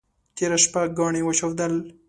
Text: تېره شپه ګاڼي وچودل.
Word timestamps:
تېره 0.35 0.57
شپه 0.63 0.81
ګاڼي 0.97 1.21
وچودل. 1.23 1.73